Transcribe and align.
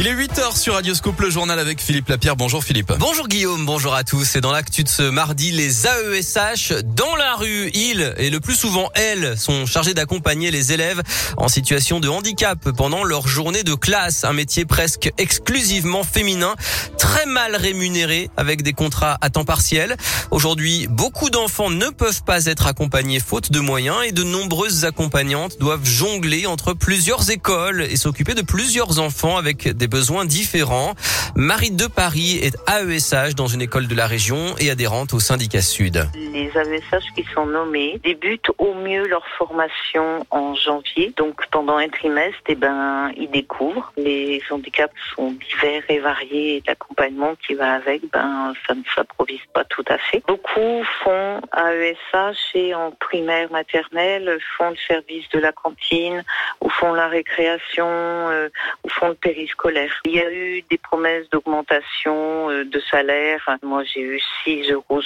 Il 0.00 0.06
est 0.06 0.14
8h 0.14 0.56
sur 0.56 0.72
Radioscope, 0.72 1.20
le 1.20 1.28
journal 1.28 1.58
avec 1.58 1.78
Philippe 1.78 2.08
Lapierre. 2.08 2.34
Bonjour 2.34 2.64
Philippe. 2.64 2.90
Bonjour 2.98 3.28
Guillaume, 3.28 3.66
bonjour 3.66 3.94
à 3.94 4.02
tous. 4.02 4.34
Et 4.34 4.40
dans 4.40 4.50
l'actu 4.50 4.82
de 4.82 4.88
ce 4.88 5.02
mardi, 5.02 5.52
les 5.52 5.86
AESH 5.86 6.72
dans 6.96 7.16
la 7.16 7.34
rue, 7.34 7.70
ils 7.74 8.14
et 8.16 8.30
le 8.30 8.40
plus 8.40 8.54
souvent 8.54 8.88
elles 8.94 9.36
sont 9.36 9.66
chargés 9.66 9.92
d'accompagner 9.92 10.50
les 10.50 10.72
élèves 10.72 11.02
en 11.36 11.48
situation 11.48 12.00
de 12.00 12.08
handicap 12.08 12.70
pendant 12.70 13.04
leur 13.04 13.28
journée 13.28 13.62
de 13.62 13.74
classe. 13.74 14.24
Un 14.24 14.32
métier 14.32 14.64
presque 14.64 15.12
exclusivement 15.18 16.02
féminin, 16.02 16.54
très 16.96 17.26
mal 17.26 17.54
rémunéré 17.54 18.30
avec 18.38 18.62
des 18.62 18.72
contrats 18.72 19.18
à 19.20 19.28
temps 19.28 19.44
partiel. 19.44 19.98
Aujourd'hui, 20.30 20.86
beaucoup 20.88 21.28
d'enfants 21.28 21.68
ne 21.68 21.90
peuvent 21.90 22.22
pas 22.22 22.46
être 22.46 22.66
accompagnés 22.66 23.20
faute 23.20 23.52
de 23.52 23.60
moyens 23.60 23.98
et 24.06 24.12
de 24.12 24.22
nombreuses 24.22 24.86
accompagnantes 24.86 25.58
doivent 25.58 25.84
jongler 25.84 26.46
entre 26.46 26.72
plusieurs 26.72 27.30
écoles 27.30 27.82
et 27.82 27.96
s'occuper 27.96 28.32
de 28.32 28.40
plusieurs 28.40 28.98
enfants 28.98 29.36
avec 29.36 29.68
des 29.68 29.89
besoins 29.90 30.24
différents. 30.24 30.94
Marie 31.34 31.72
de 31.72 31.86
Paris 31.86 32.38
est 32.42 32.56
AESH 32.68 33.34
dans 33.34 33.48
une 33.48 33.60
école 33.60 33.88
de 33.88 33.94
la 33.94 34.06
région 34.06 34.54
et 34.58 34.70
adhérente 34.70 35.12
au 35.12 35.20
syndicat 35.20 35.60
Sud. 35.60 36.06
Les 36.14 36.50
AESH 36.54 37.04
qui 37.14 37.24
sont 37.34 37.46
nommés 37.46 38.00
débutent 38.04 38.50
au 38.58 38.74
mieux 38.74 39.06
leur 39.08 39.26
formation 39.36 40.24
en 40.30 40.54
janvier. 40.54 41.12
Donc 41.16 41.44
pendant 41.50 41.76
un 41.76 41.88
trimestre, 41.88 42.40
eh 42.46 42.54
ben, 42.54 43.10
ils 43.16 43.30
découvrent. 43.30 43.92
Les 43.96 44.40
handicaps 44.50 44.94
sont 45.14 45.32
divers 45.32 45.82
et 45.88 45.98
variés 45.98 46.56
et 46.56 46.62
l'accompagnement 46.66 47.34
qui 47.44 47.54
va 47.54 47.72
avec, 47.72 48.02
ben, 48.12 48.54
ça 48.66 48.74
ne 48.74 48.82
s'improvise 48.94 49.40
pas 49.52 49.64
tout 49.64 49.84
à 49.88 49.98
fait. 49.98 50.22
Beaucoup 50.28 50.84
font 51.02 51.40
AESH 51.56 52.54
et 52.54 52.74
en 52.74 52.92
primaire 52.92 53.50
maternelle 53.50 54.38
font 54.56 54.70
le 54.70 54.76
service 54.86 55.28
de 55.30 55.40
la 55.40 55.52
cantine 55.52 56.22
ou 56.60 56.68
font 56.68 56.92
la 56.92 57.08
récréation 57.08 57.88
euh, 57.88 58.48
ou 58.84 58.88
font 58.88 59.08
le 59.08 59.14
périscolaire 59.14 59.79
il 60.04 60.12
y 60.12 60.20
a 60.20 60.32
eu 60.32 60.62
des 60.70 60.78
promesses 60.78 61.28
d'augmentation 61.30 62.50
euh, 62.50 62.64
de 62.64 62.80
salaire. 62.90 63.58
Moi, 63.62 63.84
j'ai 63.84 64.00
eu 64.00 64.20
6,66 64.46 64.72
euros 64.72 65.00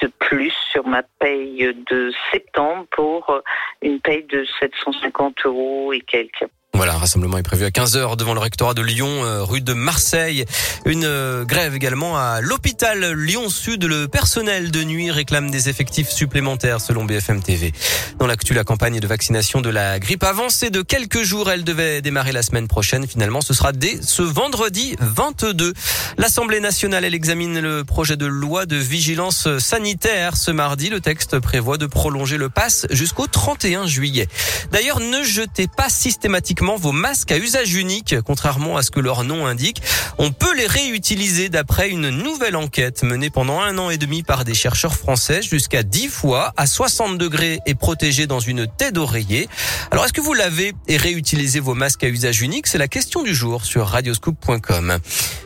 de 0.00 0.06
plus 0.18 0.54
sur 0.72 0.86
ma 0.86 1.02
paye 1.02 1.74
de 1.90 2.12
septembre 2.32 2.86
pour 2.90 3.30
euh, 3.30 3.40
une 3.82 4.00
paye 4.00 4.24
de 4.24 4.44
750 4.60 5.46
euros 5.46 5.92
et 5.92 6.00
quelques. 6.00 6.46
Voilà, 6.72 6.94
un 6.94 6.98
rassemblement 6.98 7.36
est 7.36 7.42
prévu 7.42 7.64
à 7.64 7.70
15h 7.70 8.16
devant 8.16 8.32
le 8.32 8.38
rectorat 8.38 8.74
de 8.74 8.80
Lyon, 8.80 9.08
euh, 9.08 9.42
rue 9.42 9.60
de 9.60 9.72
Marseille. 9.72 10.44
Une 10.86 11.04
euh, 11.04 11.44
grève 11.44 11.74
également 11.74 12.16
à 12.16 12.40
l'hôpital 12.40 13.12
Lyon-Sud. 13.12 13.84
Le 13.84 14.06
personnel 14.06 14.70
de 14.70 14.84
nuit 14.84 15.10
réclame 15.10 15.50
des 15.50 15.68
effectifs 15.68 16.10
supplémentaires 16.10 16.80
selon 16.80 17.04
BFM 17.04 17.42
TV. 17.42 17.72
Dans 18.20 18.28
l'actu, 18.28 18.54
la 18.54 18.62
campagne 18.62 19.00
de 19.00 19.06
vaccination 19.06 19.60
de 19.60 19.68
la 19.68 19.98
grippe 19.98 20.22
avancée 20.22 20.70
de 20.70 20.80
quelques 20.80 21.22
jours. 21.22 21.50
Elle 21.50 21.64
devait 21.64 22.02
démarrer 22.02 22.30
la 22.30 22.42
semaine 22.42 22.68
prochaine. 22.68 23.04
Finalement, 23.06 23.40
ce 23.40 23.52
sera 23.52 23.72
dès 23.72 23.98
ce 24.00 24.22
vendredi 24.22 24.94
22. 25.00 25.74
L'Assemblée 26.18 26.60
nationale, 26.60 27.04
elle 27.04 27.16
examine 27.16 27.58
le 27.58 27.82
projet 27.82 28.16
de 28.16 28.26
loi 28.26 28.64
de 28.64 28.76
vigilance 28.76 29.58
sanitaire 29.58 30.36
ce 30.36 30.52
mardi. 30.52 30.88
Le 30.88 31.00
texte 31.00 31.40
prévoit 31.40 31.78
de 31.78 31.86
prolonger 31.86 32.36
le 32.36 32.48
pass 32.48 32.86
jusqu'au 32.90 33.26
31 33.26 33.88
juillet. 33.88 34.28
D'ailleurs, 34.70 35.00
ne 35.00 35.24
jetez 35.24 35.66
pas 35.66 35.88
systématiquement 35.88 36.59
vos 36.60 36.92
masques 36.92 37.32
à 37.32 37.38
usage 37.38 37.74
unique, 37.74 38.14
contrairement 38.24 38.76
à 38.76 38.82
ce 38.82 38.90
que 38.90 39.00
leur 39.00 39.24
nom 39.24 39.46
indique. 39.46 39.82
On 40.18 40.30
peut 40.30 40.54
les 40.54 40.66
réutiliser 40.66 41.48
d'après 41.48 41.88
une 41.88 42.10
nouvelle 42.10 42.54
enquête 42.54 43.02
menée 43.02 43.30
pendant 43.30 43.60
un 43.60 43.78
an 43.78 43.88
et 43.88 43.96
demi 43.96 44.22
par 44.22 44.44
des 44.44 44.52
chercheurs 44.52 44.94
français 44.94 45.40
jusqu'à 45.42 45.82
10 45.82 46.08
fois 46.08 46.52
à 46.58 46.66
60 46.66 47.16
degrés 47.16 47.60
et 47.64 47.74
protégés 47.74 48.26
dans 48.26 48.40
une 48.40 48.66
tête 48.66 48.94
d'oreiller. 48.94 49.48
Alors 49.90 50.04
est-ce 50.04 50.12
que 50.12 50.20
vous 50.20 50.34
lavez 50.34 50.74
et 50.86 50.98
réutilisez 50.98 51.60
vos 51.60 51.74
masques 51.74 52.04
à 52.04 52.08
usage 52.08 52.42
unique? 52.42 52.66
C'est 52.66 52.78
la 52.78 52.88
question 52.88 53.22
du 53.22 53.34
jour 53.34 53.64
sur 53.64 53.86
radioscoop.com. 53.86 54.98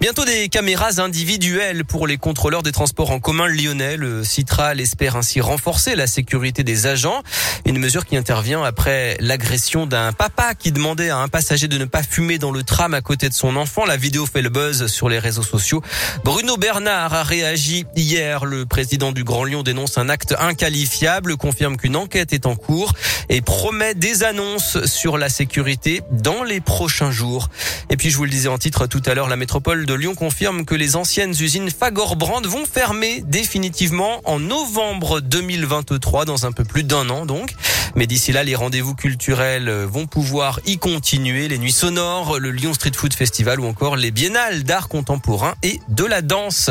Bientôt 0.00 0.24
des 0.24 0.48
caméras 0.48 1.00
individuelles 1.00 1.84
pour 1.84 2.06
les 2.06 2.18
contrôleurs 2.18 2.62
des 2.62 2.72
transports 2.72 3.10
en 3.10 3.18
commun 3.18 3.48
lyonnais. 3.48 3.96
Le 3.96 4.24
Citral 4.24 4.80
espère 4.80 5.16
ainsi 5.16 5.40
renforcer 5.40 5.96
la 5.96 6.06
sécurité 6.06 6.64
des 6.64 6.86
agents. 6.86 7.22
Une 7.64 7.78
mesure 7.78 8.04
qui 8.04 8.16
intervient 8.16 8.62
après 8.62 9.16
l'agression 9.20 9.86
d'un 9.86 10.12
papa 10.12 10.54
qui 10.54 10.70
à 11.06 11.18
un 11.18 11.28
passager 11.28 11.68
de 11.68 11.78
ne 11.78 11.84
pas 11.84 12.02
fumer 12.02 12.38
dans 12.38 12.50
le 12.50 12.62
tram 12.62 12.92
à 12.94 13.00
côté 13.00 13.28
de 13.28 13.34
son 13.34 13.56
enfant. 13.56 13.86
La 13.86 13.96
vidéo 13.96 14.26
fait 14.26 14.42
le 14.42 14.48
buzz 14.48 14.86
sur 14.86 15.08
les 15.08 15.18
réseaux 15.18 15.42
sociaux. 15.42 15.82
Bruno 16.24 16.56
Bernard 16.56 17.14
a 17.14 17.22
réagi 17.22 17.86
hier. 17.94 18.44
Le 18.44 18.66
président 18.66 19.12
du 19.12 19.22
Grand 19.22 19.44
Lyon 19.44 19.62
dénonce 19.62 19.96
un 19.98 20.08
acte 20.08 20.34
inqualifiable, 20.38 21.36
confirme 21.36 21.76
qu'une 21.76 21.96
enquête 21.96 22.32
est 22.32 22.46
en 22.46 22.56
cours 22.56 22.92
et 23.28 23.40
promet 23.40 23.94
des 23.94 24.24
annonces 24.24 24.84
sur 24.84 25.18
la 25.18 25.28
sécurité 25.28 26.02
dans 26.10 26.42
les 26.42 26.60
prochains 26.60 27.12
jours. 27.12 27.48
Et 27.90 27.96
puis, 27.96 28.10
je 28.10 28.16
vous 28.16 28.24
le 28.24 28.30
disais 28.30 28.48
en 28.48 28.58
titre 28.58 28.86
tout 28.86 29.02
à 29.06 29.14
l'heure, 29.14 29.28
la 29.28 29.36
métropole 29.36 29.86
de 29.86 29.94
Lyon 29.94 30.14
confirme 30.14 30.64
que 30.64 30.74
les 30.74 30.96
anciennes 30.96 31.34
usines 31.38 31.70
Fagor-Brand 31.70 32.44
vont 32.46 32.64
fermer 32.66 33.22
définitivement 33.24 34.20
en 34.24 34.40
novembre 34.40 35.20
2023, 35.20 36.24
dans 36.24 36.46
un 36.46 36.52
peu 36.52 36.64
plus 36.64 36.82
d'un 36.82 37.08
an 37.10 37.26
donc. 37.26 37.54
Mais 37.98 38.06
d'ici 38.06 38.30
là, 38.30 38.44
les 38.44 38.54
rendez-vous 38.54 38.94
culturels 38.94 39.68
vont 39.68 40.06
pouvoir 40.06 40.60
y 40.64 40.78
continuer. 40.78 41.48
Les 41.48 41.58
nuits 41.58 41.72
sonores, 41.72 42.38
le 42.38 42.52
Lyon 42.52 42.72
Street 42.72 42.92
Food 42.94 43.12
Festival 43.12 43.58
ou 43.58 43.66
encore 43.66 43.96
les 43.96 44.12
biennales 44.12 44.62
d'art 44.62 44.86
contemporain 44.86 45.56
et 45.64 45.80
de 45.88 46.04
la 46.04 46.22
danse. 46.22 46.70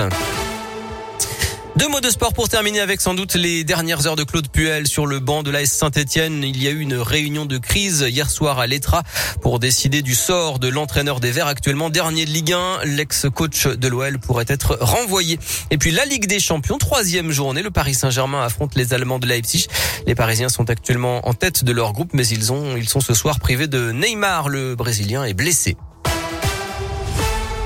Deux 1.78 1.90
mots 1.90 2.02
de 2.02 2.10
sport 2.10 2.34
pour 2.34 2.50
terminer 2.50 2.80
avec 2.80 3.02
sans 3.02 3.14
doute 3.14 3.36
les 3.36 3.64
dernières 3.64 4.08
heures 4.08 4.16
de 4.16 4.24
Claude 4.24 4.50
Puel 4.50 4.88
sur 4.88 5.06
le 5.06 5.20
banc 5.20 5.44
de 5.44 5.52
l'AS 5.52 5.68
Saint-Etienne. 5.68 6.44
Il 6.44 6.62
y 6.62 6.68
a 6.68 6.72
eu 6.72 6.80
une 6.80 6.96
réunion 6.96 7.46
de 7.46 7.60
crise 7.60 8.04
hier 8.10 8.32
soir 8.32 8.58
à 8.58 8.66
l'Etra 8.66 9.04
pour 9.44 9.60
décider 9.60 10.02
du 10.02 10.16
sort 10.16 10.58
de 10.58 10.70
l'entraîneur 10.70 11.20
des 11.20 11.30
Verts 11.30 11.46
actuellement 11.46 11.92
dernier 11.92 12.26
de 12.26 12.32
Ligue 12.32 12.54
1. 12.54 12.80
L'ex-coach 12.86 13.68
de 13.68 13.88
l'OL 13.88 14.18
pourrait 14.18 14.46
être 14.48 14.80
renvoyé. 14.82 15.38
Et 15.70 15.78
puis 15.78 15.92
la 15.92 16.06
Ligue 16.06 16.26
des 16.26 16.40
Champions, 16.40 16.80
troisième 16.80 17.30
journée. 17.30 17.62
Le 17.62 17.70
Paris 17.70 17.94
Saint-Germain 17.94 18.42
affronte 18.42 18.74
les 18.74 18.96
Allemands 18.96 19.20
de 19.20 19.28
Leipzig. 19.28 19.68
Les 20.08 20.16
Parisiens 20.16 20.50
sont 20.50 20.72
actuellement 20.72 21.28
en 21.30 21.36
tête 21.36 21.64
de 21.64 21.72
leur 21.72 21.94
groupe, 21.94 22.10
mais 22.14 22.26
ils 22.26 22.52
ont, 22.52 22.76
ils 22.76 22.90
sont 22.90 23.02
ce 23.02 23.14
soir 23.14 23.40
privés 23.40 23.68
de 23.68 23.92
Neymar. 23.92 24.50
Le 24.50 24.74
Brésilien 24.74 25.26
est 25.26 25.36
blessé. 25.36 25.78